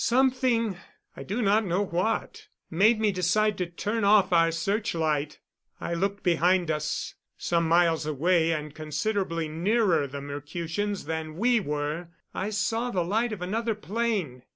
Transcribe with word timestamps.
Something 0.03 0.79
I 1.15 1.21
do 1.21 1.43
not 1.43 1.63
know 1.63 1.83
what 1.85 2.47
made 2.71 2.99
me 2.99 3.11
decide 3.11 3.55
to 3.59 3.67
turn 3.67 4.03
off 4.03 4.33
our 4.33 4.49
searchlight. 4.51 5.37
I 5.79 5.93
looked 5.93 6.23
behind 6.23 6.71
us. 6.71 7.13
Some 7.37 7.67
miles 7.67 8.07
away, 8.07 8.49
and 8.51 8.73
considerably 8.73 9.47
nearer 9.47 10.07
the 10.07 10.19
Mercutians 10.19 11.05
than 11.05 11.35
we 11.37 11.59
were, 11.59 12.07
I 12.33 12.49
saw 12.49 12.89
the 12.89 13.05
light 13.05 13.31
of 13.31 13.43
another 13.43 13.75
plane. 13.75 14.41